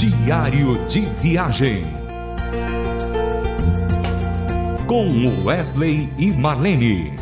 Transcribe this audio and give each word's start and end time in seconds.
Diário 0.00 0.82
de 0.86 1.00
Viagem. 1.20 1.84
Com 4.86 5.44
Wesley 5.44 6.08
e 6.16 6.30
Marlene. 6.30 7.12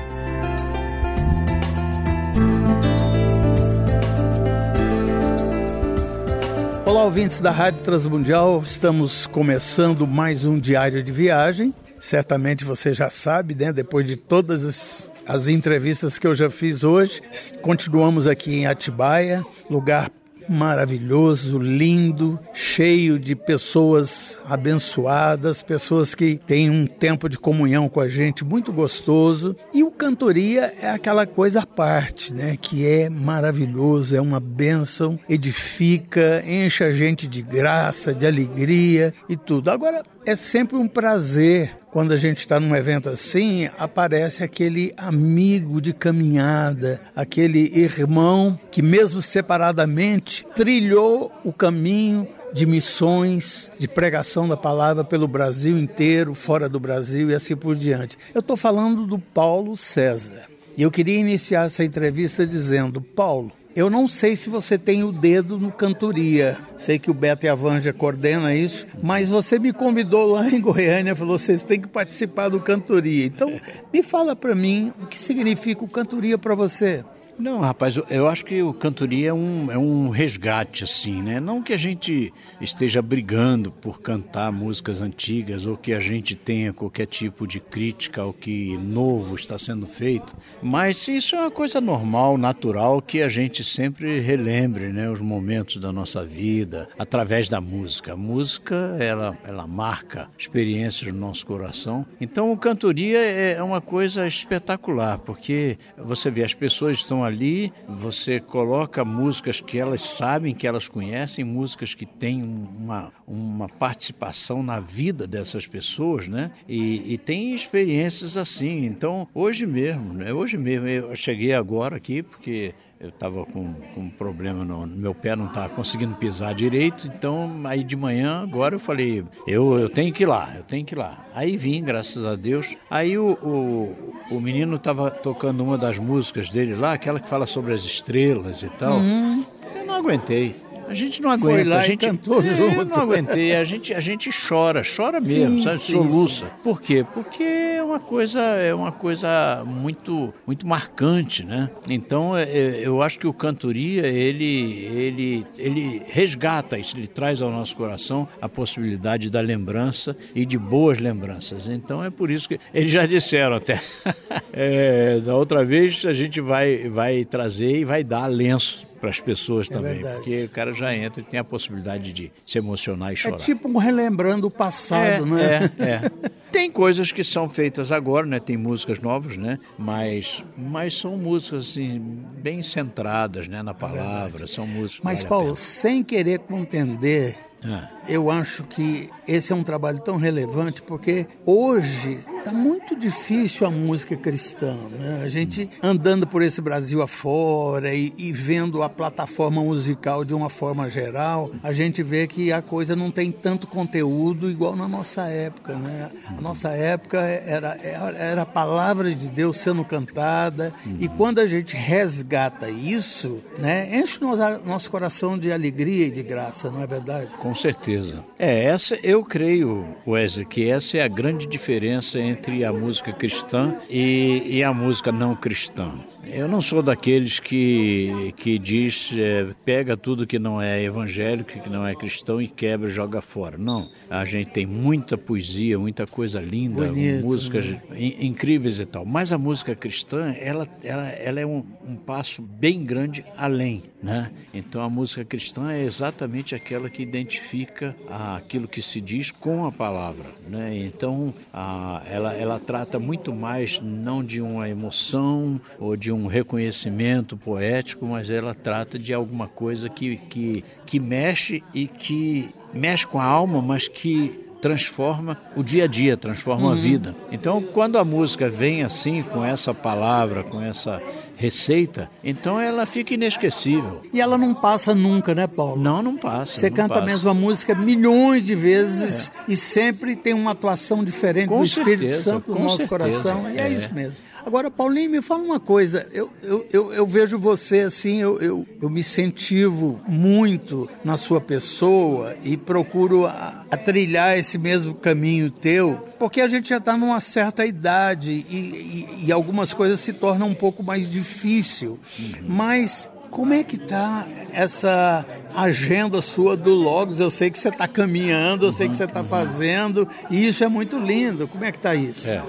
Olá, 6.87 7.03
ouvintes 7.03 7.41
da 7.41 7.51
Rádio 7.51 7.83
Transmundial. 7.83 8.63
Estamos 8.65 9.27
começando 9.27 10.07
mais 10.07 10.45
um 10.45 10.57
Diário 10.57 11.03
de 11.03 11.11
Viagem. 11.11 11.75
Certamente 11.99 12.65
você 12.65 12.95
já 12.95 13.11
sabe, 13.11 13.57
né? 13.57 13.73
Depois 13.73 14.07
de 14.07 14.15
todas 14.15 14.63
as, 14.65 15.13
as 15.27 15.49
entrevistas 15.49 16.17
que 16.17 16.29
eu 16.29 16.35
já 16.37 16.49
fiz 16.49 16.85
hoje, 16.85 17.21
continuamos 17.61 18.29
aqui 18.29 18.55
em 18.55 18.69
Atibaia, 18.69 19.45
lugar 19.69 20.13
maravilhoso, 20.49 21.59
lindo, 21.59 22.39
cheio 22.53 23.19
de 23.19 23.35
pessoas 23.37 24.41
abençoadas, 24.47 25.63
pessoas 25.63 26.15
que 26.15 26.37
têm 26.47 26.71
um 26.71 26.87
tempo 26.87 27.29
de 27.29 27.39
comunhão 27.39 27.89
com 27.89 28.01
a 28.01 28.09
gente 28.09 28.45
muito 28.45 28.73
gostoso. 28.73 29.57
E 29.73 29.83
o 29.83 29.91
cantoria 29.91 30.73
é 30.81 30.91
aquela 30.91 31.27
coisa 31.27 31.61
à 31.61 31.67
parte, 31.67 32.33
né? 32.33 32.57
Que 32.57 32.87
é 32.87 33.11
maravilhoso, 33.11 34.17
é 34.17 34.21
uma 34.21 34.41
bênção, 34.41 35.19
edifica, 35.29 36.43
enche 36.47 36.85
a 36.85 36.91
gente 36.91 37.27
de 37.27 37.43
graça, 37.43 38.15
de 38.15 38.27
alegria 38.27 39.13
e 39.29 39.37
tudo. 39.37 39.71
Agora, 39.71 40.03
é 40.27 40.37
sempre 40.37 40.77
um 40.77 40.87
prazer 40.87 41.78
quando 41.91 42.13
a 42.13 42.17
gente 42.17 42.39
está 42.39 42.61
num 42.61 42.77
evento 42.77 43.09
assim, 43.09 43.69
aparece 43.79 44.45
aquele 44.45 44.93
amigo 44.97 45.81
de 45.81 45.93
caminhada, 45.93 47.01
aquele 47.17 47.61
irmão 47.79 48.59
que, 48.71 48.83
mesmo 48.83 49.23
separadamente, 49.23 50.45
trilhou 50.55 51.33
o 51.45 51.53
caminho 51.53 52.29
de 52.53 52.67
missões, 52.67 53.71
de 53.79 53.87
pregação 53.87 54.49
da 54.49 54.57
palavra 54.57 55.05
pelo 55.05 55.29
Brasil 55.29 55.79
inteiro, 55.79 56.35
fora 56.35 56.69
do 56.69 56.81
Brasil 56.81 57.31
e 57.31 57.35
assim 57.35 57.57
por 57.57 57.77
diante. 57.77 58.17
Eu 58.35 58.41
estou 58.41 58.57
falando 58.57 59.07
do 59.07 59.19
Paulo 59.19 59.77
César. 59.77 60.45
E 60.77 60.83
eu 60.83 60.91
queria 60.91 61.19
iniciar 61.19 61.67
essa 61.67 61.83
entrevista 61.83 62.47
dizendo: 62.47 63.01
Paulo, 63.01 63.53
eu 63.79 63.89
não 63.89 64.09
sei 64.09 64.35
se 64.35 64.51
você 64.51 64.77
tem 64.77 65.05
o 65.05 65.13
dedo 65.13 65.57
no 65.57 65.71
cantoria. 65.71 66.59
Sei 66.77 66.99
que 66.99 67.13
o 67.13 67.15
Beto 67.15 67.47
e 67.47 67.49
a 67.49 67.55
Vanja 67.55 67.93
coordenam 67.93 68.51
isso, 68.51 68.85
mas 69.01 69.29
você 69.29 69.57
me 69.57 69.73
convidou 69.73 70.33
lá 70.33 70.51
em 70.51 70.61
Goiânia, 70.61 71.15
falou: 71.15 71.39
vocês 71.39 71.63
têm 71.63 71.81
que 71.81 71.87
participar 71.87 72.49
do 72.49 72.59
cantoria. 72.59 73.25
Então, 73.25 73.61
me 73.95 74.03
fala 74.03 74.35
para 74.35 74.53
mim 74.53 74.93
o 75.01 75.07
que 75.07 75.17
significa 75.17 75.85
o 75.85 75.89
cantoria 75.89 76.37
para 76.37 76.57
você. 76.57 77.05
Não, 77.39 77.61
rapaz, 77.61 77.95
eu 78.11 78.27
acho 78.27 78.45
que 78.45 78.61
o 78.65 78.73
cantoria 78.73 79.29
é 79.29 79.33
um, 79.33 79.71
é 79.71 79.79
um 79.79 80.09
resgate, 80.09 80.83
assim, 80.83 81.23
né? 81.23 81.39
Não 81.39 81.63
que 81.63 81.73
a 81.73 81.77
gente 81.77 82.33
esteja 82.61 83.01
brigando 83.01 83.71
por 83.71 84.03
cantar 84.03 84.51
músicas 84.51 85.01
antigas 85.01 85.65
ou 85.65 85.77
que 85.77 85.93
a 85.93 86.01
gente 86.01 86.35
tenha 86.35 86.73
qualquer 86.73 87.07
tipo 87.07 87.47
de 87.47 87.61
crítica 87.61 88.23
ao 88.23 88.33
que 88.33 88.77
novo 88.77 89.37
está 89.37 89.57
sendo 89.57 89.87
feito, 89.87 90.37
mas 90.61 91.07
isso 91.07 91.37
é 91.37 91.41
uma 91.43 91.51
coisa 91.51 91.81
normal, 91.81 92.37
natural, 92.37 93.01
que 93.01 93.23
a 93.23 93.29
gente 93.29 93.63
sempre 93.63 94.19
relembre, 94.19 94.89
né? 94.89 95.09
Os 95.09 95.21
momentos 95.21 95.77
da 95.77 95.93
nossa 95.93 96.25
vida 96.25 96.89
através 96.99 97.49
da 97.49 97.61
música. 97.61 98.15
A 98.15 98.17
música, 98.17 98.97
ela, 98.99 99.39
ela 99.45 99.65
marca 99.65 100.29
experiências 100.37 101.13
no 101.13 101.21
nosso 101.21 101.47
coração. 101.47 102.05
Então, 102.21 102.51
o 102.51 102.57
cantoria 102.57 103.19
é 103.19 103.63
uma 103.63 103.81
coisa 103.81 104.27
espetacular, 104.27 105.19
porque 105.19 105.79
você 105.97 106.31
vê, 106.33 106.43
as 106.43 106.55
pessoas 106.55 106.97
estão 106.97 107.28
ali 107.29 107.73
você 107.87 108.41
coloca 108.41 109.05
músicas 109.05 109.61
que 109.61 109.79
elas 109.79 110.03
sabem, 110.03 110.55
que 110.55 110.67
elas 110.67 110.89
conhecem, 110.89 111.45
músicas 111.45 111.95
que 111.95 112.05
têm 112.05 112.43
uma, 112.43 113.13
uma 113.27 113.69
participação 113.69 114.63
na 114.63 114.81
vida 114.81 115.27
dessas 115.27 115.67
pessoas, 115.67 116.27
né? 116.27 116.51
E, 116.69 117.15
e 117.15 117.19
tem 117.19 117.55
experiências 117.55 118.37
assim. 118.37 118.85
Então, 118.85 119.29
hoje 119.35 119.67
mesmo, 119.67 120.13
né? 120.13 120.33
Hoje 120.33 120.57
mesmo, 120.57 120.89
eu 120.89 121.15
cheguei 121.15 121.53
agora 121.53 121.97
aqui 121.97 122.23
porque 122.23 122.75
eu 123.01 123.11
estava 123.11 123.45
com, 123.47 123.73
com, 123.95 124.01
um 124.01 124.11
problema 124.11 124.65
no, 124.65 124.85
no 124.85 124.97
meu 124.97 125.15
pé, 125.15 125.37
não 125.37 125.47
estava 125.47 125.69
conseguindo 125.69 126.15
pisar 126.17 126.55
direito, 126.55 127.07
então 127.07 127.51
aí 127.65 127.85
de 127.85 127.95
manhã, 127.95 128.43
agora 128.43 128.75
eu 128.75 128.81
falei, 128.81 129.25
eu, 129.47 129.79
eu 129.79 129.89
tenho 129.89 130.13
que 130.13 130.25
ir 130.25 130.27
lá, 130.27 130.55
eu 130.57 130.65
tenho 130.65 130.85
que 130.85 130.95
ir 130.95 130.99
lá. 130.99 131.25
Aí 131.35 131.57
vim, 131.57 131.83
graças 131.83 132.25
a 132.25 132.35
Deus. 132.35 132.75
Aí 132.91 133.17
o, 133.17 133.33
o, 133.35 134.15
o 134.33 134.41
menino 134.41 134.77
estava 134.77 135.11
tocando 135.11 135.63
uma 135.63 135.79
das 135.79 135.99
músicas 135.99 136.51
dele 136.51 136.75
lá, 136.75 136.93
aquela 136.93 137.21
que 137.21 137.29
fala 137.29 137.47
sobre 137.47 137.73
as 137.73 137.85
estrelas 137.85 138.63
e 138.63 138.69
tal. 138.71 138.99
Uhum. 138.99 139.45
Eu 139.77 139.87
não 139.87 139.95
aguentei. 139.95 140.57
A 140.89 140.95
gente 140.95 141.21
não 141.21 141.31
aguenta. 141.31 141.55
Foi 141.55 141.65
lá 141.65 141.79
a 141.79 141.83
gente 141.83 142.07
cantou 142.07 142.41
é, 142.43 142.55
junto. 142.55 142.75
Eu 142.77 142.85
não 142.87 142.97
aguentei. 142.97 143.55
A 143.55 143.63
gente, 143.63 143.93
a 143.93 144.01
gente 144.01 144.31
chora, 144.31 144.83
chora 144.83 145.21
mesmo, 145.21 145.59
sim, 145.59 145.63
sabe? 145.63 145.79
Sim, 145.79 145.93
Soluça. 145.93 146.47
Sim. 146.47 146.53
Por 146.65 146.81
quê? 146.81 147.07
Porque 147.13 147.43
é 147.43 147.83
uma 147.83 148.01
coisa, 148.01 148.41
é 148.41 148.73
uma 148.73 148.91
coisa 148.91 149.63
muito, 149.67 150.33
muito 150.47 150.67
marcante, 150.67 151.45
né? 151.45 151.71
Então, 151.91 152.35
é, 152.35 152.45
é, 152.45 152.81
eu 152.87 153.03
acho 153.03 153.19
que 153.19 153.27
o 153.27 153.33
cantoria 153.35 154.07
ele, 154.07 154.89
ele, 154.91 155.47
ele 155.59 156.03
resgata 156.09 156.79
isso, 156.79 156.97
ele 156.97 157.07
traz 157.07 157.43
ao 157.43 157.51
nosso 157.51 157.77
coração 157.77 158.27
a 158.41 158.49
possibilidade 158.49 159.29
da 159.29 159.41
lembrança 159.41 160.17
e 160.35 160.47
de 160.47 160.57
boas 160.57 160.99
lembranças. 160.99 161.69
Então, 161.69 162.03
é 162.03 162.09
por 162.11 162.31
isso 162.31 162.49
que 162.49 162.59
eles 162.73 162.91
já 162.91 163.05
disseram 163.05 163.57
até. 163.57 163.83
é, 164.53 165.21
da 165.21 165.37
outra 165.37 165.65
vez 165.65 166.05
a 166.07 166.15
gente 166.15 166.41
vai, 166.41 166.89
vai 166.89 167.25
trazer 167.25 167.81
e 167.81 167.85
vai 167.85 168.03
dar 168.03 168.27
lenço 168.27 168.88
para 168.99 169.11
as 169.11 169.21
pessoas 169.21 169.71
é 169.71 169.75
também, 169.75 169.95
verdade. 169.95 170.17
porque 170.17 170.45
o 170.45 170.49
cara 170.49 170.73
já 170.73 170.95
entra 170.95 171.21
e 171.21 171.25
tem 171.25 171.41
a 171.41 171.45
possibilidade 171.45 172.13
de 172.13 172.33
se 172.45 172.59
emocionar 172.59 173.11
e 173.11 173.13
é 173.15 173.17
chorar. 173.17 173.37
É 173.37 173.39
tipo 173.39 173.69
um 173.69 173.77
relembrando 173.77 174.47
o 174.47 174.51
passado, 174.51 175.23
é, 175.23 175.25
né? 175.25 175.71
É, 175.79 175.83
é. 175.85 176.11
Tem 176.51 176.71
coisas 176.71 177.13
que 177.13 177.23
são 177.23 177.47
feitas 177.47 177.93
agora, 177.93 178.27
né? 178.27 178.41
Tem 178.41 178.57
músicas 178.57 179.01
novas, 179.01 179.37
né? 179.37 179.59
Mas, 179.79 180.43
mas 180.57 180.97
são 180.97 181.17
músicas 181.17 181.69
assim, 181.69 182.01
bem 182.43 182.63
centradas, 182.63 183.47
né, 183.47 183.63
na 183.63 183.73
é 183.73 183.75
palavra. 183.75 184.47
são 184.47 184.67
músicas. 184.67 185.05
Mas 185.05 185.19
vale 185.19 185.29
Paulo, 185.29 185.57
sem 185.57 186.03
querer 186.03 186.39
contender 186.41 187.37
ah. 187.65 187.89
Eu 188.09 188.31
acho 188.31 188.65
que 188.65 189.11
esse 189.27 189.53
é 189.53 189.55
um 189.55 189.63
trabalho 189.63 190.01
tão 190.01 190.17
relevante 190.17 190.81
porque 190.81 191.27
hoje 191.45 192.19
está 192.39 192.53
muito 192.53 192.97
difícil 192.97 193.67
a 193.67 193.71
música 193.71 194.17
cristã. 194.17 194.75
Né? 194.99 195.21
A 195.23 195.29
gente 195.29 195.69
andando 195.83 196.27
por 196.27 196.41
esse 196.41 196.63
Brasil 196.63 197.03
afora 197.03 197.95
e, 197.95 198.15
e 198.17 198.33
vendo 198.33 198.83
a 198.83 198.89
plataforma 198.89 199.63
musical 199.63 200.25
de 200.25 200.33
uma 200.33 200.49
forma 200.49 200.89
geral, 200.89 201.51
a 201.63 201.71
gente 201.73 202.03
vê 202.03 202.27
que 202.27 202.51
a 202.51 202.63
coisa 202.63 202.97
não 202.97 203.11
tem 203.11 203.31
tanto 203.31 203.67
conteúdo 203.67 204.51
igual 204.51 204.75
na 204.75 204.89
nossa 204.89 205.27
época. 205.27 205.75
Né? 205.75 206.11
A 206.27 206.41
nossa 206.41 206.71
época 206.71 207.19
era, 207.21 207.77
era, 207.83 208.43
a 208.43 208.47
palavra 208.47 209.15
de 209.15 209.27
Deus 209.27 209.59
sendo 209.59 209.85
cantada 209.85 210.73
e 210.99 211.09
quando 211.09 211.41
a 211.41 211.47
gente 211.47 211.77
resgata 211.77 212.71
isso, 212.71 213.43
né, 213.59 213.99
enche 213.99 214.25
o 214.25 214.29
nosso, 214.29 214.65
nosso 214.65 214.91
coração 214.91 215.37
de 215.37 215.53
alegria 215.53 216.07
e 216.07 216.11
de 216.11 216.23
graça, 216.23 216.71
não 216.71 216.83
é 216.83 216.87
verdade? 216.87 217.31
Com 217.39 217.48
certeza. 217.55 218.25
É, 218.39 218.65
essa 218.65 218.99
eu 219.03 219.25
creio, 219.25 219.85
Wesley, 220.07 220.47
que 220.47 220.69
essa 220.69 220.99
é 220.99 221.03
a 221.03 221.09
grande 221.09 221.47
diferença 221.47 222.19
entre 222.19 222.65
a 222.65 222.73
música 222.73 223.13
cristã 223.13 223.75
e, 223.89 224.43
e 224.47 224.65
a 224.65 224.73
música 224.73 225.13
não 225.13 225.35
cristã. 225.35 225.93
Eu 226.31 226.47
não 226.47 226.61
sou 226.61 226.83
daqueles 226.83 227.41
que, 227.41 228.35
que 228.37 228.59
diz 228.59 229.15
é, 229.17 229.49
pega 229.65 229.97
tudo 229.97 230.27
que 230.27 230.39
não 230.39 230.61
é 230.61 230.83
evangélico, 230.83 231.51
que 231.61 231.71
não 231.71 231.87
é 231.87 231.95
cristão 231.95 232.41
e 232.41 232.47
quebra 232.47 232.89
joga 232.89 233.21
fora. 233.23 233.57
Não. 233.57 233.91
A 234.11 234.25
gente 234.25 234.51
tem 234.51 234.67
muita 234.67 235.17
poesia, 235.17 235.79
muita 235.79 236.07
coisa 236.07 236.41
linda, 236.41 236.89
Bonito, 236.89 237.25
músicas 237.25 237.67
né? 237.67 237.81
incríveis 238.21 238.79
e 238.79 238.87
tal. 238.87 239.07
Mas 239.07 239.33
a 239.33 239.39
música 239.39 239.75
cristã, 239.75 240.35
ela, 240.39 240.69
ela, 240.83 241.09
ela 241.09 241.41
é 241.41 241.47
um, 241.47 241.65
um 241.87 241.97
passo 241.97 242.43
bem 242.43 242.85
grande 242.85 243.25
além. 243.37 243.85
Né? 244.01 244.31
Então 244.55 244.81
a 244.83 244.89
música 244.89 245.25
cristã 245.25 245.73
é 245.73 245.83
exatamente 245.83 246.55
aquela 246.55 246.89
que 246.89 247.03
identifica 247.03 247.97
aquilo 248.09 248.69
que 248.69 248.81
se 248.81 249.01
diz 249.01 249.31
com 249.33 249.67
a 249.67 249.73
palavra. 249.73 250.27
Né? 250.47 250.79
Então 250.79 251.35
a, 251.53 252.03
ela, 252.07 252.33
ela 252.35 252.61
trata 252.61 252.99
muito 252.99 253.35
mais 253.35 253.81
não 253.81 254.23
de 254.23 254.41
uma 254.41 254.69
emoção 254.69 255.61
ou 255.81 255.97
de 255.97 256.13
um 256.13 256.18
reconhecimento 256.27 257.37
poético, 257.37 258.07
mas 258.07 258.31
ela 258.31 258.55
trata 258.55 258.99
de 258.99 259.15
alguma 259.15 259.49
coisa 259.49 259.89
que, 259.89 260.17
que, 260.29 260.65
que 260.85 260.99
mexe 260.99 261.63
e 261.73 261.87
que 261.87 262.51
mexe 262.73 263.07
com 263.07 263.21
a 263.21 263.25
alma, 263.25 263.61
mas 263.61 263.89
que 263.89 264.47
transforma 264.61 265.39
o 265.57 265.63
dia 265.63 265.85
a 265.85 265.87
dia, 265.87 266.17
transforma 266.17 266.67
uhum. 266.67 266.73
a 266.73 266.75
vida. 266.75 267.15
Então, 267.31 267.63
quando 267.63 267.97
a 267.99 268.05
música 268.05 268.49
vem 268.49 268.83
assim, 268.83 269.23
com 269.23 269.45
essa 269.45 269.73
palavra, 269.73 270.43
com 270.43 270.61
essa 270.61 271.01
receita, 271.39 272.11
então 272.23 272.61
ela 272.61 272.85
fica 272.85 273.15
inesquecível. 273.15 274.03
E 274.13 274.21
ela 274.21 274.37
não 274.37 274.53
passa 274.53 274.93
nunca, 274.93 275.35
né, 275.37 275.47
Paulo? 275.47 275.81
Não, 275.81 276.03
não 276.03 276.17
passa. 276.17 276.59
Você 276.59 276.69
não 276.69 276.77
canta 276.77 276.95
passa. 276.95 277.03
a 277.03 277.07
mesma 277.07 277.33
música 277.33 277.75
milhões 277.77 278.45
de 278.45 278.57
vezes 278.57 279.29
é. 279.29 279.53
e 279.53 279.57
sempre 279.57 280.17
tem 280.17 280.35
uma 280.35 280.51
atuação 280.51 281.05
diferente 281.05 281.49
com 281.49 281.61
do 281.61 281.67
certeza, 281.69 281.95
Espírito 281.95 282.23
Santo 282.25 282.51
no 282.51 282.59
nosso 282.59 282.79
certeza. 282.79 282.89
coração. 282.89 283.51
E 283.51 283.57
é. 283.57 283.69
é. 283.69 283.71
isso 283.71 283.95
mesmo. 283.95 284.25
Agora, 284.45 284.69
Paulinho, 284.69 285.11
me 285.11 285.23
fala 285.23 285.45
uma 285.45 285.61
coisa. 285.61 286.09
Eu, 286.13 286.29
eu, 286.43 286.67
eu, 286.73 286.93
eu 286.93 287.07
vejo 287.07 287.39
você 287.39 287.81
assim, 287.81 288.21
eu, 288.21 288.41
eu, 288.41 288.67
eu 288.83 288.91
me 288.91 289.01
incentivo 289.01 290.01
muito 290.09 290.91
na 291.05 291.17
sua 291.17 291.41
pessoa 291.41 292.35
e 292.43 292.57
procuro 292.57 293.27
a, 293.27 293.65
a 293.71 293.77
trilhar 293.77 294.37
esse 294.37 294.59
mesmo 294.59 294.93
caminho 294.93 295.53
teu, 295.53 296.09
porque 296.19 296.41
a 296.41 296.49
gente 296.49 296.69
já 296.69 296.79
está 296.79 296.97
numa 296.97 297.21
certa 297.21 297.65
idade 297.65 298.31
e, 298.31 299.17
e, 299.21 299.27
e, 299.27 299.33
algumas 299.33 299.73
coisas 299.73 300.01
se 300.01 300.13
tornam 300.13 300.49
um 300.49 300.55
pouco 300.55 300.83
mais 300.83 301.11
difícil. 301.11 301.99
Uhum. 302.19 302.33
Mas 302.47 303.11
como 303.31 303.53
é 303.53 303.63
que 303.63 303.77
está 303.77 304.27
essa 304.53 305.25
agenda 305.55 306.21
sua 306.23 306.57
do 306.57 306.75
Logos? 306.75 307.21
Eu 307.21 307.31
sei 307.31 307.51
que 307.51 307.59
você 307.59 307.69
está 307.69 307.87
caminhando, 307.87 308.67
eu 308.67 308.73
sei 308.73 308.89
que 308.89 308.97
você 308.97 309.05
está 309.05 309.23
fazendo, 309.23 310.09
e 310.31 310.49
isso 310.49 310.65
é 310.65 310.69
muito 310.69 310.99
lindo. 310.99 311.47
Como 311.47 311.65
é 311.65 311.71
que 311.71 311.79
está 311.79 311.95
isso? 311.95 312.29
É. 312.29 312.43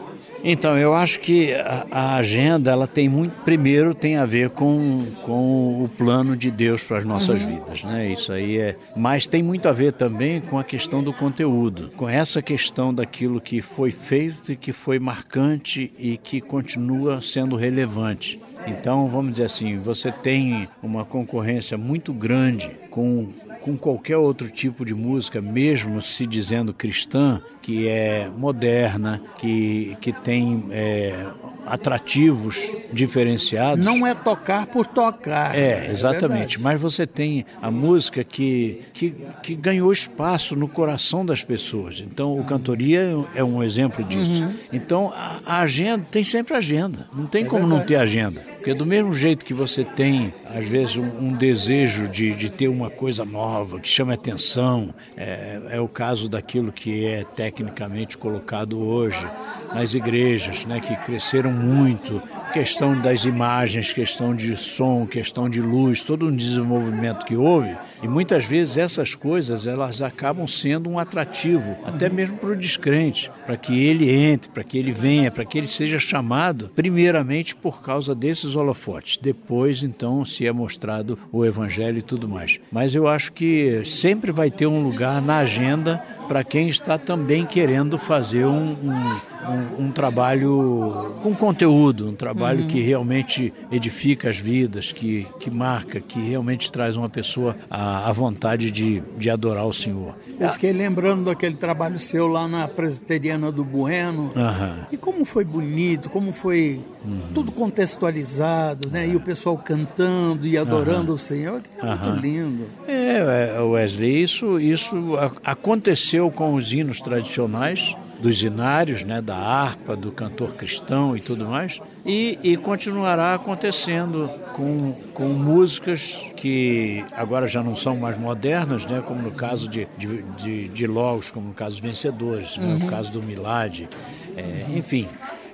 Então, 0.43 0.77
eu 0.77 0.93
acho 0.93 1.19
que 1.19 1.53
a, 1.53 1.85
a, 1.91 2.15
agenda, 2.15 2.71
ela 2.71 2.87
tem 2.87 3.09
muito, 3.09 3.33
primeiro 3.43 3.93
tem 3.93 4.17
a 4.17 4.25
ver 4.25 4.49
com, 4.49 5.05
com 5.23 5.83
o 5.83 5.89
plano 5.89 6.35
de 6.35 6.49
Deus 6.49 6.81
para 6.81 6.97
as 6.97 7.05
nossas 7.05 7.41
uhum. 7.41 7.55
vidas, 7.55 7.83
né? 7.83 8.11
Isso 8.11 8.31
aí 8.31 8.57
é, 8.57 8.75
mas 8.95 9.27
tem 9.27 9.43
muito 9.43 9.67
a 9.67 9.71
ver 9.71 9.93
também 9.93 10.39
com 10.39 10.57
a 10.57 10.63
questão 10.63 11.03
do 11.03 11.11
conteúdo, 11.11 11.91
com 11.95 12.07
essa 12.07 12.41
questão 12.41 12.93
daquilo 12.93 13.41
que 13.41 13.61
foi 13.61 13.91
feito 13.91 14.53
e 14.53 14.55
que 14.55 14.71
foi 14.71 14.97
marcante 14.97 15.91
e 15.97 16.17
que 16.17 16.39
continua 16.39 17.19
sendo 17.21 17.55
relevante. 17.55 18.39
Então, 18.65 19.07
vamos 19.07 19.33
dizer 19.33 19.45
assim, 19.45 19.77
você 19.77 20.11
tem 20.11 20.67
uma 20.81 21.03
concorrência 21.03 21.77
muito 21.77 22.13
grande 22.13 22.71
com 22.89 23.29
com 23.61 23.77
qualquer 23.77 24.17
outro 24.17 24.49
tipo 24.49 24.85
de 24.85 24.93
música, 24.93 25.41
mesmo 25.41 26.01
se 26.01 26.25
dizendo 26.25 26.73
cristã, 26.73 27.41
que 27.69 27.87
é 27.87 28.27
moderna, 28.35 29.21
que, 29.37 29.95
que 30.01 30.11
tem 30.11 30.65
é, 30.71 31.23
atrativos 31.67 32.75
diferenciados. 32.91 33.85
Não 33.85 34.05
é 34.07 34.15
tocar 34.15 34.65
por 34.65 34.87
tocar. 34.87 35.55
É, 35.55 35.87
exatamente. 35.87 36.57
É 36.57 36.59
Mas 36.59 36.81
você 36.81 37.05
tem 37.05 37.45
a 37.61 37.69
música 37.69 38.23
que, 38.23 38.81
que, 38.91 39.13
que, 39.43 39.55
ganhou 39.55 39.91
espaço 39.91 40.55
no 40.55 40.67
coração 40.67 41.23
das 41.23 41.43
pessoas. 41.43 41.99
Então, 42.01 42.39
o 42.39 42.43
Cantoria 42.43 43.15
é 43.35 43.43
um 43.43 43.61
exemplo 43.61 44.03
disso. 44.03 44.43
Uhum. 44.43 44.53
Então, 44.73 45.13
a, 45.15 45.39
a, 45.45 45.59
agenda, 45.59 46.05
tem 46.09 46.23
sempre 46.23 46.55
agenda. 46.55 47.07
Não 47.13 47.27
tem 47.27 47.43
é 47.43 47.45
como 47.45 47.61
verdade. 47.61 47.79
não 47.79 47.85
ter 47.85 47.95
agenda. 47.97 48.41
Porque 48.55 48.73
do 48.73 48.85
mesmo 48.85 49.13
jeito 49.13 49.45
que 49.45 49.53
você 49.53 49.83
tem, 49.83 50.33
às 50.45 50.67
vezes, 50.67 50.95
um, 50.97 51.27
um 51.27 51.33
desejo 51.33 52.07
de, 52.07 52.33
de 52.33 52.51
ter 52.51 52.67
uma 52.67 52.89
coisa 52.89 53.23
nova, 53.23 53.79
que 53.79 53.87
chama 53.87 54.15
atenção, 54.15 54.93
é, 55.15 55.61
é 55.71 55.79
o 55.79 55.87
caso 55.87 56.27
daquilo 56.27 56.71
que 56.71 57.05
é 57.05 57.23
tecnicamente 57.59 58.17
colocado 58.17 58.79
hoje 58.79 59.27
nas 59.73 59.93
igrejas, 59.93 60.65
né, 60.65 60.79
que 60.79 60.95
cresceram 60.95 61.51
muito, 61.51 62.21
questão 62.53 62.99
das 62.99 63.25
imagens, 63.25 63.93
questão 63.93 64.33
de 64.33 64.55
som, 64.55 65.05
questão 65.05 65.47
de 65.47 65.61
luz, 65.61 66.03
todo 66.03 66.25
um 66.25 66.35
desenvolvimento 66.35 67.25
que 67.25 67.35
houve. 67.35 67.75
E 68.01 68.07
muitas 68.07 68.45
vezes 68.45 68.77
essas 68.77 69.13
coisas 69.13 69.67
elas 69.67 70.01
acabam 70.01 70.47
sendo 70.47 70.89
um 70.89 70.97
atrativo, 70.97 71.77
até 71.85 72.09
mesmo 72.09 72.37
para 72.37 72.49
o 72.49 72.55
descrente, 72.55 73.29
para 73.45 73.57
que 73.57 73.77
ele 73.77 74.09
entre, 74.09 74.49
para 74.49 74.63
que 74.63 74.77
ele 74.77 74.91
venha, 74.91 75.29
para 75.29 75.45
que 75.45 75.57
ele 75.57 75.67
seja 75.67 75.99
chamado, 75.99 76.71
primeiramente 76.73 77.55
por 77.55 77.83
causa 77.83 78.15
desses 78.15 78.55
holofotes. 78.55 79.19
Depois, 79.21 79.83
então, 79.83 80.23
se 80.23 80.47
é 80.47 80.51
mostrado 80.51 81.19
o 81.31 81.45
evangelho 81.45 81.99
e 81.99 82.03
tudo 82.03 82.27
mais. 82.27 82.59
Mas 82.71 82.95
eu 82.95 83.07
acho 83.07 83.33
que 83.33 83.83
sempre 83.85 84.31
vai 84.31 84.49
ter 84.49 84.65
um 84.65 84.81
lugar 84.81 85.21
na 85.21 85.39
agenda 85.39 86.01
para 86.29 86.43
quem 86.43 86.69
está 86.69 86.95
também 86.95 87.43
querendo 87.43 87.97
fazer 87.97 88.45
um, 88.45 88.73
um 88.73 89.19
um, 89.47 89.85
um, 89.85 89.91
trabalho 89.91 91.17
com 91.21 91.33
conteúdo, 91.33 92.09
um 92.09 92.15
trabalho 92.15 92.61
uhum. 92.61 92.67
que 92.67 92.81
realmente 92.81 93.53
edifica 93.71 94.29
as 94.29 94.37
vidas, 94.37 94.91
que, 94.91 95.27
que 95.39 95.49
marca, 95.49 95.99
que 95.99 96.19
realmente 96.19 96.71
traz 96.71 96.95
uma 96.95 97.09
pessoa 97.09 97.55
à, 97.69 98.09
à 98.09 98.11
vontade 98.11 98.71
de, 98.71 99.01
de 99.17 99.29
adorar 99.29 99.65
o 99.65 99.73
Senhor. 99.73 100.15
Eu 100.39 100.49
fiquei 100.51 100.71
lembrando 100.71 101.25
daquele 101.25 101.55
trabalho 101.55 101.99
seu 101.99 102.27
lá 102.27 102.47
na 102.47 102.67
Presbiteriana 102.67 103.51
do 103.51 103.63
Bueno. 103.63 104.31
Uhum. 104.35 104.85
E 104.91 104.97
como 104.97 105.25
foi 105.25 105.43
bonito, 105.43 106.09
como 106.09 106.31
foi 106.31 106.81
uhum. 107.03 107.21
tudo 107.33 107.51
contextualizado, 107.51 108.89
né? 108.89 109.07
E 109.07 109.15
o 109.15 109.19
pessoal 109.19 109.57
cantando 109.57 110.47
e 110.47 110.57
adorando 110.57 111.13
o 111.13 111.17
Senhor. 111.17 111.61
Que 111.61 111.85
é 111.85 111.95
muito 111.95 112.21
lindo. 112.21 112.65
É, 112.87 113.55
é, 113.57 113.61
Wesley, 113.61 114.21
isso, 114.21 114.59
isso 114.59 114.95
aconteceu 115.43 116.31
com 116.31 116.53
os 116.53 116.71
hinos 116.71 117.01
tradicionais 117.01 117.95
dos 118.19 118.41
inários, 118.43 119.03
né, 119.03 119.21
da 119.21 119.35
harpa, 119.35 119.95
do 119.95 120.11
cantor 120.11 120.55
cristão 120.55 121.15
e 121.15 121.21
tudo 121.21 121.45
mais, 121.45 121.81
e, 122.05 122.37
e 122.43 122.57
continuará 122.57 123.33
acontecendo 123.33 124.29
com, 124.53 124.93
com 125.13 125.29
músicas 125.29 126.29
que 126.35 127.03
agora 127.13 127.47
já 127.47 127.63
não 127.63 127.75
são 127.75 127.95
mais 127.95 128.17
modernas, 128.17 128.85
né, 128.85 129.01
como 129.05 129.21
no 129.21 129.31
caso 129.31 129.69
de, 129.69 129.87
de, 129.97 130.23
de, 130.37 130.67
de 130.67 130.87
Logos, 130.87 131.31
como 131.31 131.47
no 131.47 131.53
caso 131.53 131.75
dos 131.75 131.79
Vencedores, 131.79 132.57
uhum. 132.57 132.67
né, 132.67 132.79
no 132.81 132.89
caso 132.89 133.11
do 133.11 133.23
Milad, 133.23 133.87
é, 134.35 134.65
enfim. 134.75 135.07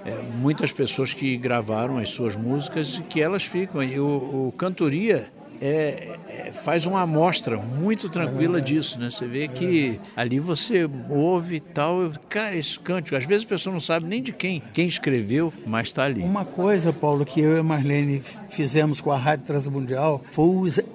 É, 0.05 0.15
muitas 0.39 0.71
pessoas 0.71 1.13
que 1.13 1.35
gravaram 1.35 1.97
as 1.97 2.09
suas 2.09 2.35
músicas 2.35 2.99
e 2.99 3.01
que 3.01 3.19
elas 3.19 3.43
ficam. 3.43 3.81
E 3.81 3.99
o, 3.99 4.05
o 4.49 4.53
Cantoria 4.55 5.31
é, 5.61 6.17
é, 6.27 6.51
faz 6.51 6.85
uma 6.85 7.01
amostra 7.01 7.57
muito 7.57 8.09
tranquila 8.09 8.61
disso, 8.61 8.99
né? 8.99 9.09
Você 9.09 9.25
vê 9.27 9.47
que 9.47 9.99
ali 10.15 10.39
você 10.39 10.87
ouve 11.09 11.55
e 11.57 11.59
tal, 11.59 12.11
cara, 12.29 12.55
esse 12.55 12.79
cântico, 12.79 13.17
às 13.17 13.25
vezes 13.25 13.45
a 13.45 13.49
pessoa 13.49 13.73
não 13.73 13.79
sabe 13.79 14.05
nem 14.07 14.21
de 14.21 14.31
quem, 14.31 14.61
quem 14.73 14.87
escreveu, 14.87 15.53
mas 15.65 15.87
está 15.87 16.03
ali. 16.03 16.21
Uma 16.21 16.45
coisa, 16.45 16.91
Paulo, 16.91 17.25
que 17.25 17.39
eu 17.39 17.55
e 17.55 17.59
a 17.59 17.63
Marlene 17.63 18.21
fizemos 18.49 19.01
com 19.01 19.11
a 19.11 19.17
Rádio 19.17 19.45
Transmundial 19.45 20.21
foi 20.31 20.45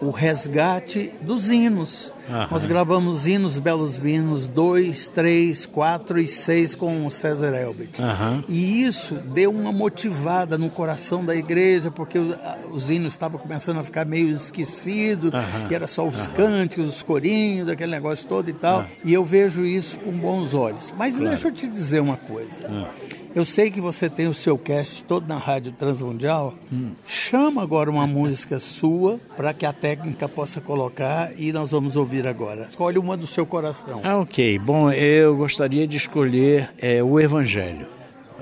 o 0.00 0.10
resgate 0.10 1.12
dos 1.22 1.48
hinos. 1.48 2.12
Aham. 2.30 2.48
Nós 2.50 2.64
gravamos 2.64 3.26
hinos, 3.26 3.58
belos 3.58 3.96
hinos, 3.96 4.46
2, 4.46 5.08
3, 5.08 5.66
4 5.66 6.18
e 6.20 6.26
6 6.26 6.74
com 6.76 7.06
o 7.06 7.10
César 7.10 7.54
Elbert. 7.54 7.98
Aham. 7.98 8.44
E 8.48 8.82
isso 8.82 9.14
deu 9.14 9.50
uma 9.50 9.72
motivada 9.72 10.56
no 10.56 10.70
coração 10.70 11.24
da 11.24 11.34
igreja, 11.34 11.90
porque 11.90 12.18
os, 12.18 12.36
os 12.70 12.90
hinos 12.90 13.12
estavam 13.12 13.38
começando 13.38 13.78
a 13.78 13.82
ficar 13.82 14.04
meio 14.06 14.28
esquecidos, 14.30 15.32
e 15.68 15.74
era 15.74 15.86
só 15.86 16.06
os 16.06 16.28
cânticos, 16.28 16.96
os 16.96 17.02
corinhos, 17.02 17.68
aquele 17.68 17.90
negócio 17.90 18.26
todo 18.26 18.48
e 18.48 18.52
tal. 18.52 18.84
E 19.04 19.12
eu 19.12 19.24
vejo 19.24 19.64
isso 19.64 19.98
com 19.98 20.12
bons 20.12 20.54
olhos. 20.54 20.94
Mas 20.96 21.16
claro. 21.16 21.30
deixa 21.30 21.48
eu 21.48 21.52
te 21.52 21.66
dizer 21.68 22.00
uma 22.00 22.16
coisa. 22.16 22.68
Eu 23.32 23.44
sei 23.44 23.70
que 23.70 23.80
você 23.80 24.10
tem 24.10 24.26
o 24.26 24.34
seu 24.34 24.58
cast 24.58 25.04
todo 25.04 25.26
na 25.28 25.38
Rádio 25.38 25.72
Transmundial. 25.72 26.54
Hum. 26.72 26.92
Chama 27.06 27.62
agora 27.62 27.88
uma 27.88 28.04
música 28.04 28.58
sua 28.58 29.20
para 29.36 29.54
que 29.54 29.64
a 29.64 29.72
técnica 29.72 30.28
possa 30.28 30.60
colocar 30.60 31.30
e 31.36 31.52
nós 31.52 31.70
vamos 31.70 31.94
ouvir 31.94 32.26
agora. 32.26 32.66
Escolhe 32.70 32.98
uma 32.98 33.16
do 33.16 33.28
seu 33.28 33.46
coração. 33.46 34.00
Ah, 34.02 34.18
ok. 34.18 34.58
Bom, 34.58 34.90
eu 34.90 35.36
gostaria 35.36 35.86
de 35.86 35.96
escolher 35.96 36.70
é, 36.76 37.02
o 37.02 37.20
Evangelho. 37.20 37.86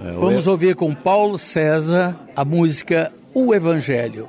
É, 0.03 0.13
o 0.13 0.21
vamos 0.21 0.47
e... 0.47 0.49
ouvir 0.49 0.75
com 0.75 0.95
Paulo 0.95 1.37
César 1.37 2.17
a 2.35 2.45
música 2.45 3.13
O 3.35 3.55
Evangelho. 3.55 4.27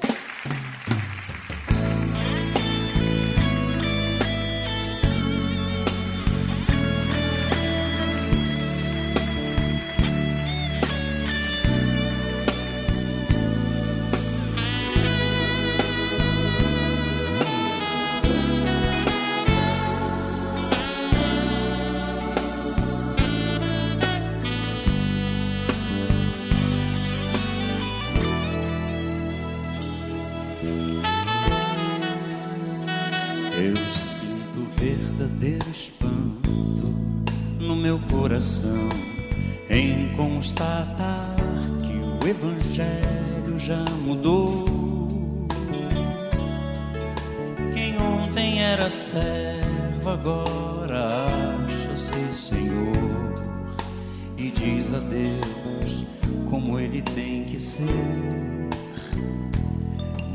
Diz 54.60 54.94
a 54.94 55.00
Deus 55.00 56.06
como 56.50 56.80
ele 56.80 57.02
tem 57.02 57.44
que 57.46 57.60
ser. 57.60 57.86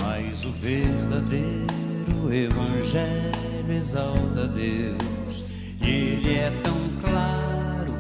Mas 0.02 0.44
o 0.44 0.52
verdadeiro 0.52 2.32
Evangelho 2.32 3.70
exalta 3.70 4.46
Deus, 4.49 5.44
e 5.82 5.88
ele 5.88 6.34
é 6.37 6.50
tão 6.62 6.76
claro 7.02 7.92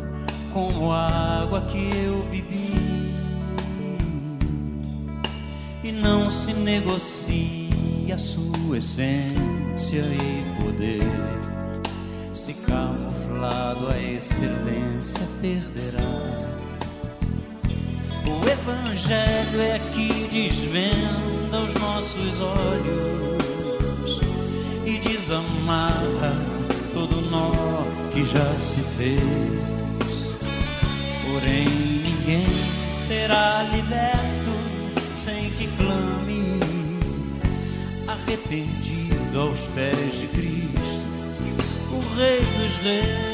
como 0.52 0.92
a 0.92 1.42
água 1.42 1.62
que 1.62 1.78
eu 1.78 2.22
bebi, 2.30 2.73
não 6.04 6.28
se 6.28 6.52
negocia 6.52 8.18
sua 8.18 8.76
essência 8.76 10.02
e 10.02 10.62
poder. 10.62 11.00
Se 12.34 12.52
camuflado 12.52 13.88
a 13.88 13.98
excelência 13.98 15.26
perderá. 15.40 16.38
O 18.28 18.46
Evangelho 18.46 19.60
é 19.62 19.80
que 19.94 20.28
desvenda 20.30 21.60
os 21.64 21.72
nossos 21.74 22.40
olhos 22.40 24.20
e 24.84 24.98
desamarra 24.98 26.36
todo 26.92 27.22
nó 27.30 27.50
que 28.12 28.22
já 28.24 28.54
se 28.60 28.80
fez. 28.98 30.34
Porém, 31.26 31.66
ninguém 32.04 32.46
será 32.92 33.62
liberto 33.72 34.33
arrependido 38.24 39.40
aos 39.40 39.66
pés 39.68 40.20
de 40.20 40.26
Cristo, 40.28 41.04
o 41.92 42.16
Rei 42.16 42.40
dos 42.40 42.76
Reis. 42.78 43.33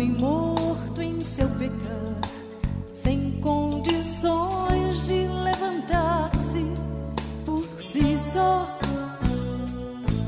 homem 0.00 0.12
morto 0.12 1.02
em 1.02 1.20
seu 1.20 1.46
pecar, 1.50 2.20
sem 2.94 3.32
condições 3.42 5.06
de 5.06 5.26
levantar-se 5.26 6.64
por 7.44 7.62
si 7.66 8.18
só, 8.18 8.78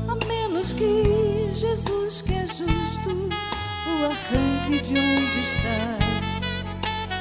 a 0.07 0.25
menos 0.27 0.73
que 0.73 1.49
Jesus, 1.51 2.21
que 2.21 2.33
é 2.33 2.45
justo, 2.45 3.09
o 3.09 4.05
arranque 4.05 4.79
de 4.83 4.93
onde 4.93 5.39
está 5.39 5.97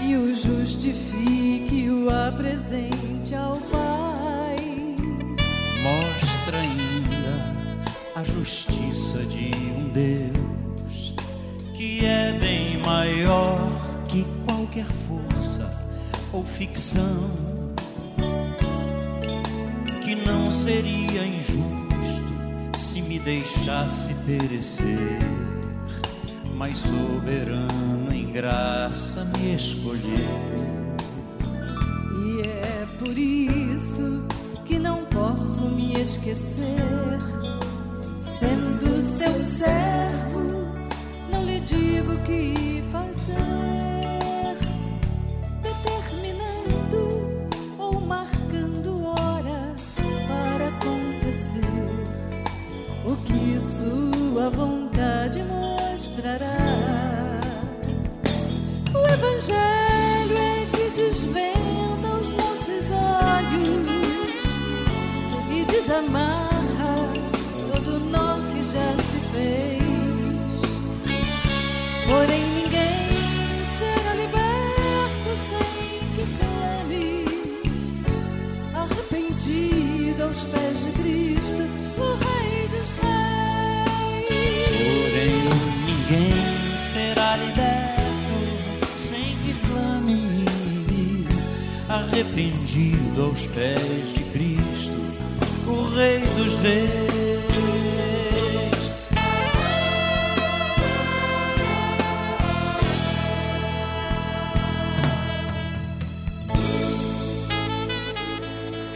e 0.03 0.15
o 0.17 0.35
justifique, 0.35 1.89
o 1.89 2.11
apresente 2.11 3.35
ao 3.35 3.57
Pai. 3.57 4.59
Mostra 5.83 6.59
ainda 6.59 7.83
a 8.15 8.23
justiça 8.23 9.25
de 9.25 9.52
perecer, 24.27 25.19
mas 26.55 26.77
soberano 26.79 28.12
em 28.12 28.31
graça 28.31 29.25
me 29.37 29.55
escolheu. 29.55 30.01
E 32.25 32.41
é 32.47 32.87
por 32.99 33.17
isso 33.17 34.25
que 34.65 34.79
não 34.79 35.05
posso 35.07 35.62
me 35.62 36.01
esquecer, 36.01 37.19
sendo 38.23 39.03
seu 39.03 39.43
servo, 39.43 40.67
não 41.31 41.45
lhe 41.45 41.61
digo 41.61 42.17
que 42.19 42.52
aos 80.33 80.45
pés 80.47 80.79
de 80.83 80.93
Cristo, 80.93 81.62
o 81.99 82.15
Rei 82.25 82.67
dos 82.69 82.93
Reis. 82.93 84.25
Porém, 84.79 85.45
ninguém 85.85 86.33
será 86.75 87.37
liberto 87.37 88.97
sem 88.97 89.37
que 89.45 89.55
clame, 89.67 90.45
arrependido 91.87 93.25
aos 93.25 93.47
pés 93.49 94.15
de 94.15 94.25
Cristo, 94.33 94.99
o 95.67 95.95
Rei 95.95 96.21
dos 96.39 96.55
Reis. 96.55 97.22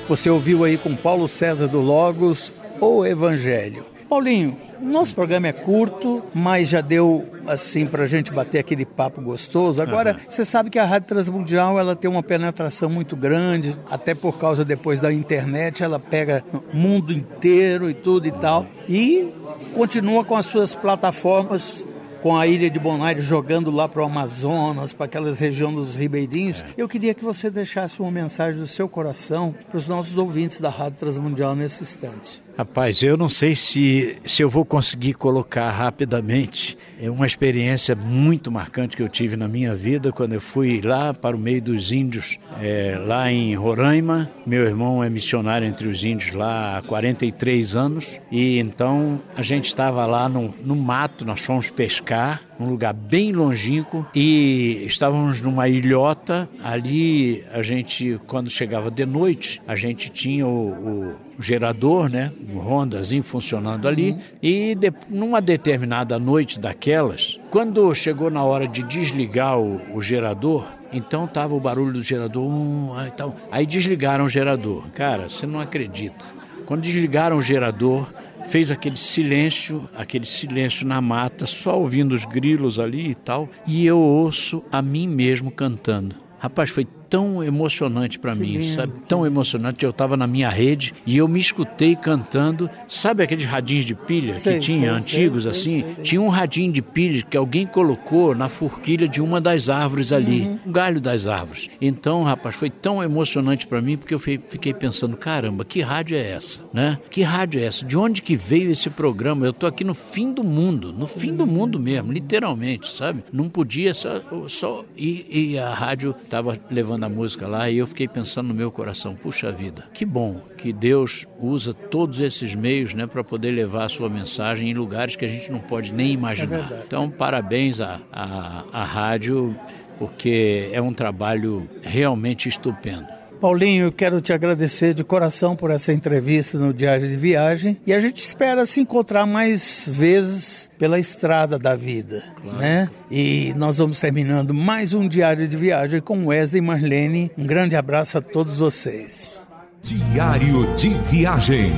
Você 0.08 0.30
ouviu 0.30 0.62
aí 0.62 0.78
com 0.78 0.94
Paulo 0.94 1.26
César 1.26 1.66
do 1.66 1.80
Logos 1.80 2.52
o 2.80 3.04
Evangelho. 3.04 3.84
Paulinho, 4.08 4.56
nosso 4.80 5.12
programa 5.12 5.48
é 5.48 5.52
curto, 5.52 6.22
mas 6.32 6.68
já 6.68 6.80
deu 6.80 7.26
assim 7.44 7.86
para 7.88 8.04
a 8.04 8.06
gente 8.06 8.32
bater 8.32 8.60
aquele 8.60 8.84
papo 8.84 9.20
gostoso. 9.20 9.82
Agora, 9.82 10.12
uhum. 10.12 10.18
você 10.28 10.44
sabe 10.44 10.70
que 10.70 10.78
a 10.78 10.84
Rádio 10.84 11.08
Transmundial 11.08 11.78
ela 11.80 11.96
tem 11.96 12.08
uma 12.08 12.22
penetração 12.22 12.88
muito 12.88 13.16
grande, 13.16 13.76
até 13.90 14.14
por 14.14 14.38
causa 14.38 14.64
depois 14.64 15.00
da 15.00 15.12
internet, 15.12 15.82
ela 15.82 15.98
pega 15.98 16.44
o 16.52 16.76
mundo 16.76 17.12
inteiro 17.12 17.90
e 17.90 17.94
tudo 17.94 18.28
e 18.28 18.32
tal. 18.32 18.64
E 18.88 19.28
continua 19.74 20.24
com 20.24 20.36
as 20.36 20.46
suas 20.46 20.72
plataformas 20.72 21.84
com 22.26 22.36
a 22.36 22.44
ilha 22.44 22.68
de 22.68 22.80
Bonaire 22.80 23.20
jogando 23.20 23.70
lá 23.70 23.88
para 23.88 24.02
o 24.02 24.04
Amazonas, 24.04 24.92
para 24.92 25.06
aquelas 25.06 25.38
regiões 25.38 25.76
dos 25.76 25.94
ribeirinhos. 25.94 26.60
É. 26.60 26.66
Eu 26.76 26.88
queria 26.88 27.14
que 27.14 27.22
você 27.22 27.48
deixasse 27.48 28.00
uma 28.00 28.10
mensagem 28.10 28.58
do 28.58 28.66
seu 28.66 28.88
coração 28.88 29.54
para 29.70 29.78
os 29.78 29.86
nossos 29.86 30.18
ouvintes 30.18 30.60
da 30.60 30.68
Rádio 30.68 30.98
Transmundial 30.98 31.54
nesse 31.54 31.84
instante. 31.84 32.42
Rapaz, 32.56 33.02
eu 33.02 33.18
não 33.18 33.28
sei 33.28 33.54
se, 33.54 34.16
se 34.24 34.40
eu 34.40 34.48
vou 34.48 34.64
conseguir 34.64 35.12
colocar 35.12 35.70
rapidamente. 35.70 36.78
É 36.98 37.10
uma 37.10 37.26
experiência 37.26 37.94
muito 37.94 38.50
marcante 38.50 38.96
que 38.96 39.02
eu 39.02 39.10
tive 39.10 39.36
na 39.36 39.46
minha 39.46 39.74
vida 39.74 40.10
quando 40.10 40.32
eu 40.32 40.40
fui 40.40 40.80
lá 40.80 41.12
para 41.12 41.36
o 41.36 41.38
meio 41.38 41.60
dos 41.60 41.92
índios, 41.92 42.38
é, 42.58 42.98
lá 42.98 43.30
em 43.30 43.54
Roraima. 43.54 44.30
Meu 44.46 44.64
irmão 44.64 45.04
é 45.04 45.10
missionário 45.10 45.68
entre 45.68 45.86
os 45.86 46.02
índios 46.02 46.32
lá 46.32 46.78
há 46.78 46.82
43 46.82 47.76
anos. 47.76 48.18
E 48.32 48.58
então 48.58 49.20
a 49.36 49.42
gente 49.42 49.66
estava 49.66 50.06
lá 50.06 50.26
no, 50.26 50.54
no 50.64 50.74
mato, 50.74 51.26
nós 51.26 51.40
fomos 51.40 51.68
pescar 51.68 52.40
um 52.58 52.68
lugar 52.68 52.92
bem 52.92 53.32
longínquo 53.32 54.06
e 54.14 54.84
estávamos 54.86 55.40
numa 55.40 55.68
ilhota. 55.68 56.48
Ali 56.62 57.44
a 57.52 57.62
gente, 57.62 58.20
quando 58.26 58.50
chegava 58.50 58.90
de 58.90 59.04
noite, 59.04 59.60
a 59.66 59.76
gente 59.76 60.10
tinha 60.10 60.46
o, 60.46 61.14
o 61.38 61.42
gerador, 61.42 62.08
né, 62.08 62.32
um 62.52 62.58
rondazinho 62.58 63.22
funcionando 63.22 63.86
ali 63.86 64.12
uhum. 64.12 64.20
e 64.42 64.74
de, 64.74 64.92
numa 65.08 65.40
determinada 65.40 66.18
noite 66.18 66.58
daquelas, 66.58 67.38
quando 67.50 67.94
chegou 67.94 68.30
na 68.30 68.42
hora 68.42 68.66
de 68.66 68.82
desligar 68.82 69.58
o, 69.58 69.80
o 69.92 70.00
gerador, 70.00 70.66
então 70.92 71.26
tava 71.26 71.54
o 71.54 71.60
barulho 71.60 71.92
do 71.92 72.02
gerador, 72.02 72.44
um, 72.44 72.92
então, 73.06 73.34
aí 73.50 73.66
desligaram 73.66 74.24
o 74.24 74.28
gerador. 74.28 74.84
Cara, 74.94 75.28
você 75.28 75.46
não 75.46 75.60
acredita. 75.60 76.24
Quando 76.64 76.82
desligaram 76.82 77.36
o 77.36 77.42
gerador, 77.42 78.08
fez 78.48 78.70
aquele 78.70 78.96
silêncio, 78.96 79.88
aquele 79.94 80.26
silêncio 80.26 80.86
na 80.86 81.00
mata, 81.00 81.46
só 81.46 81.78
ouvindo 81.78 82.12
os 82.12 82.24
grilos 82.24 82.78
ali 82.78 83.10
e 83.10 83.14
tal, 83.14 83.48
e 83.66 83.84
eu 83.84 83.98
ouço 83.98 84.62
a 84.70 84.80
mim 84.80 85.08
mesmo 85.08 85.50
cantando. 85.50 86.16
Rapaz, 86.38 86.70
foi 86.70 86.86
tão 87.08 87.42
emocionante 87.42 88.18
para 88.18 88.34
mim, 88.34 88.60
sabe? 88.74 88.92
Tão 89.08 89.26
emocionante. 89.26 89.84
Eu 89.84 89.90
estava 89.90 90.16
na 90.16 90.26
minha 90.26 90.48
rede 90.48 90.94
e 91.06 91.16
eu 91.16 91.28
me 91.28 91.38
escutei 91.40 91.94
cantando. 91.96 92.68
Sabe 92.88 93.22
aqueles 93.22 93.44
radinhos 93.44 93.84
de 93.84 93.94
pilha 93.94 94.34
Sei, 94.36 94.54
que 94.54 94.58
tinha, 94.60 94.80
sei, 94.80 94.88
antigos 94.88 95.42
sei, 95.42 95.50
assim? 95.50 95.84
Tinha 96.02 96.20
um 96.20 96.28
radinho 96.28 96.72
de 96.72 96.82
pilha 96.82 97.22
que 97.22 97.36
alguém 97.36 97.66
colocou 97.66 98.34
na 98.34 98.48
forquilha 98.48 99.08
de 99.08 99.20
uma 99.20 99.40
das 99.40 99.68
árvores 99.68 100.12
ali, 100.12 100.58
um 100.66 100.72
galho 100.72 101.00
das 101.00 101.26
árvores. 101.26 101.68
Então, 101.80 102.22
rapaz, 102.22 102.54
foi 102.56 102.70
tão 102.70 103.02
emocionante 103.02 103.66
para 103.66 103.80
mim 103.80 103.96
porque 103.96 104.14
eu 104.14 104.18
fi- 104.18 104.40
fiquei 104.46 104.72
pensando, 104.74 105.16
caramba, 105.16 105.64
que 105.64 105.80
rádio 105.80 106.16
é 106.16 106.30
essa, 106.32 106.64
né? 106.72 106.98
Que 107.10 107.22
rádio 107.22 107.60
é 107.60 107.64
essa? 107.64 107.84
De 107.84 107.96
onde 107.98 108.22
que 108.22 108.36
veio 108.36 108.70
esse 108.70 108.90
programa? 108.90 109.46
Eu 109.46 109.52
tô 109.52 109.66
aqui 109.66 109.84
no 109.84 109.94
fim 109.94 110.32
do 110.32 110.42
mundo, 110.44 110.92
no 110.92 111.06
fim 111.06 111.34
do 111.34 111.46
mundo 111.46 111.78
mesmo, 111.78 112.12
literalmente, 112.12 112.90
sabe? 112.92 113.22
Não 113.32 113.48
podia 113.48 113.94
só, 113.94 114.20
só 114.48 114.84
e, 114.96 115.50
e 115.52 115.58
a 115.58 115.72
rádio 115.74 116.14
tava 116.28 116.58
levando 116.70 116.95
a 117.04 117.08
música 117.08 117.46
lá 117.46 117.70
e 117.70 117.78
eu 117.78 117.86
fiquei 117.86 118.08
pensando 118.08 118.48
no 118.48 118.54
meu 118.54 118.70
coração, 118.70 119.14
puxa 119.14 119.50
vida, 119.50 119.88
que 119.92 120.04
bom 120.04 120.40
que 120.56 120.72
Deus 120.72 121.26
usa 121.38 121.72
todos 121.74 122.20
esses 122.20 122.54
meios, 122.54 122.94
né, 122.94 123.06
para 123.06 123.22
poder 123.22 123.50
levar 123.50 123.84
a 123.84 123.88
sua 123.88 124.08
mensagem 124.08 124.70
em 124.70 124.74
lugares 124.74 125.16
que 125.16 125.24
a 125.24 125.28
gente 125.28 125.50
não 125.50 125.60
pode 125.60 125.92
nem 125.92 126.12
imaginar. 126.12 126.70
então, 126.86 127.10
parabéns 127.10 127.80
à, 127.80 128.00
à, 128.12 128.64
à 128.72 128.84
rádio, 128.84 129.54
porque 129.98 130.68
é 130.72 130.80
um 130.80 130.92
trabalho 130.92 131.68
realmente 131.82 132.48
estupendo. 132.48 133.15
Paulinho, 133.40 133.86
eu 133.86 133.92
quero 133.92 134.20
te 134.20 134.32
agradecer 134.32 134.94
de 134.94 135.04
coração 135.04 135.54
por 135.54 135.70
essa 135.70 135.92
entrevista 135.92 136.58
no 136.58 136.72
Diário 136.72 137.06
de 137.06 137.16
Viagem 137.16 137.76
e 137.86 137.92
a 137.92 137.98
gente 137.98 138.18
espera 138.18 138.64
se 138.66 138.80
encontrar 138.80 139.26
mais 139.26 139.88
vezes 139.92 140.70
pela 140.78 140.98
estrada 140.98 141.58
da 141.58 141.76
vida, 141.76 142.24
né? 142.58 142.90
E 143.10 143.54
nós 143.56 143.78
vamos 143.78 144.00
terminando 144.00 144.52
mais 144.52 144.92
um 144.92 145.06
Diário 145.06 145.46
de 145.46 145.56
Viagem 145.56 146.00
com 146.00 146.26
Wesley 146.26 146.62
e 146.62 146.64
Marlene. 146.64 147.30
Um 147.36 147.46
grande 147.46 147.76
abraço 147.76 148.18
a 148.18 148.20
todos 148.20 148.58
vocês. 148.58 149.40
Diário 149.82 150.74
de 150.74 150.88
Viagem. 150.88 151.72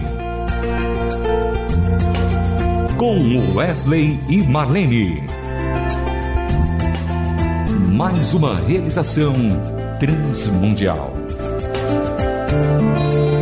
Com 2.96 3.54
Wesley 3.54 4.18
e 4.28 4.42
Marlene. 4.42 5.22
Mais 7.92 8.32
uma 8.32 8.60
realização 8.60 9.34
transmundial. 9.98 11.17
Música 12.50 13.37